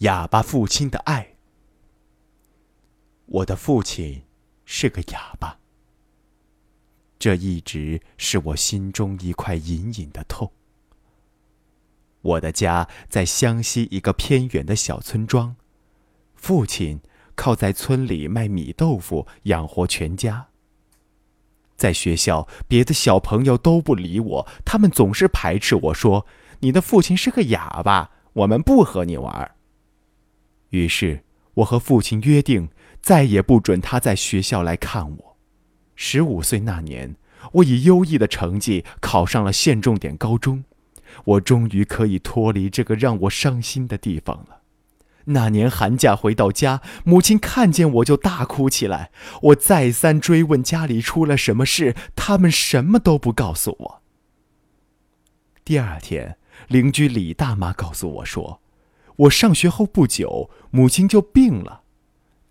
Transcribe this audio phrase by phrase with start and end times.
[0.00, 1.34] 哑巴父亲的爱。
[3.26, 4.22] 我的父亲
[4.64, 5.58] 是个哑巴，
[7.18, 10.52] 这一直是我心中一块隐隐的痛。
[12.22, 15.54] 我的家在湘西一个偏远的小村庄，
[16.34, 17.02] 父亲
[17.34, 20.48] 靠在村里卖米豆腐养活全家。
[21.76, 26.26] 在学校，别的小朋友都不理我，他们总是排斥我说
[26.60, 29.56] ：“你的父亲是个哑巴，我们不和你玩。”
[30.70, 31.22] 于是，
[31.54, 32.70] 我和父亲约定，
[33.00, 35.36] 再也不准他在学校来看我。
[35.94, 37.16] 十五岁那年，
[37.54, 40.64] 我以优异的成绩考上了县重点高中。
[41.24, 44.60] 我终于可以脱离这个让我伤心的地方了。
[45.24, 49.10] 那年寒假回到家，母亲看见我就大哭起来。
[49.42, 54.02] 我再三追问家里出了什么事，他们什么都不告诉我。
[55.64, 58.62] 第二天，邻居李大妈告诉我说，
[59.20, 61.82] 我上学后不久，母亲就病了，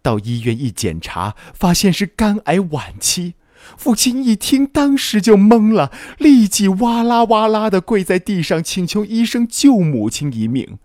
[0.00, 3.34] 到医院一检查，发现是肝癌晚期。
[3.76, 10.78] 父亲一听，当时就懵了，立即哇啦哇啦的跪在地上，请求医生救母亲一命。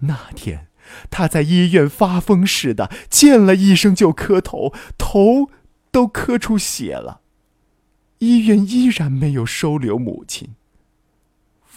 [0.00, 0.68] 那天，
[1.10, 5.50] 他在医院发疯似的，见了医生就磕头，头
[5.90, 7.20] 都磕出血了。
[8.18, 10.50] 医院依然没有收留母亲，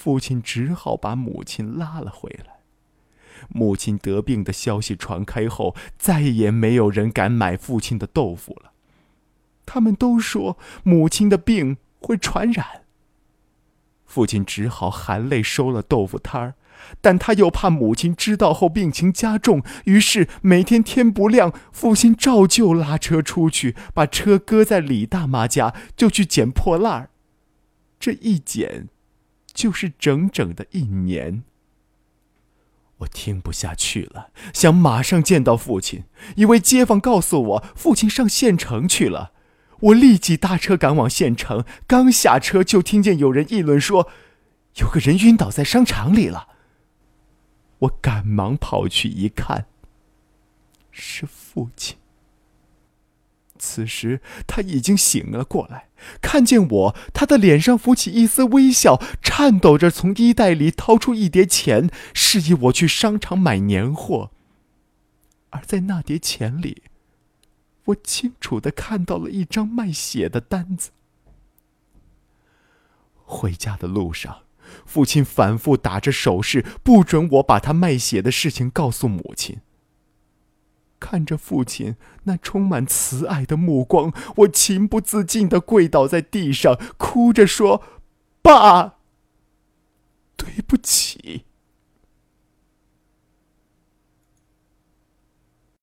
[0.01, 2.61] 父亲只好把母亲拉了回来。
[3.49, 8.71] 母亲得病的消息传开后，再也没有人敢买父亲的豆腐了。
[9.63, 12.81] 他们都说母亲的病会传染。
[14.07, 16.55] 父亲只好含泪收了豆腐摊儿，
[16.99, 27.09] 但他又怕母亲知道后病情加重，于是每天天不亮，父亲照旧拉车出去，把车搁在李大妈家，就去捡破烂儿。
[27.99, 28.89] 这一捡，
[29.61, 31.43] 就是整整的一年。
[32.97, 36.05] 我听不下去了，想马上见到父亲。
[36.35, 39.33] 一位街坊告诉我，父亲上县城去了。
[39.81, 44.09] 我立即搭车赶往县城，刚下车就听见有人议论说，
[44.77, 46.47] 有个人晕倒在商场里了。
[47.81, 49.67] 我赶忙跑去一看，
[50.89, 51.97] 是父亲。
[53.63, 55.87] 此时他已经醒了过来，
[56.19, 64.31] 看见我，他的脸上浮起一丝微笑，颤抖着从衣袋里掏出一叠钱，示意我去商场买年货。
[65.51, 66.81] 而在那叠钱里，
[67.85, 70.89] 我清楚的看到了一张卖血的单子。
[73.23, 74.39] 回家的路上，
[74.87, 79.59] 父亲反复打着手势，不准我把他卖血的事情告诉母亲。
[81.01, 87.81] 看着父亲那充满慈爱的目光，我情不自禁的跪倒在地上，哭着说
[88.41, 88.99] ：“爸，
[90.37, 91.45] 对不起。”